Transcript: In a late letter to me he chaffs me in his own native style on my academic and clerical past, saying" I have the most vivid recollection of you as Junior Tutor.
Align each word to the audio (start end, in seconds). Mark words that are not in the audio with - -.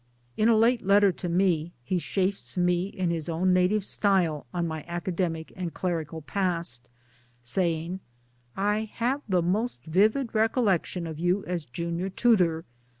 In 0.35 0.49
a 0.49 0.57
late 0.57 0.83
letter 0.83 1.11
to 1.11 1.29
me 1.29 1.73
he 1.83 1.99
chaffs 1.99 2.57
me 2.57 2.87
in 2.87 3.11
his 3.11 3.29
own 3.29 3.53
native 3.53 3.85
style 3.85 4.47
on 4.51 4.67
my 4.67 4.83
academic 4.87 5.53
and 5.55 5.75
clerical 5.75 6.23
past, 6.23 6.87
saying" 7.43 7.99
I 8.73 8.85
have 8.95 9.21
the 9.29 9.43
most 9.43 9.85
vivid 9.85 10.33
recollection 10.33 11.05
of 11.05 11.19
you 11.19 11.43
as 11.45 11.65
Junior 11.65 12.09
Tutor. 12.09 12.65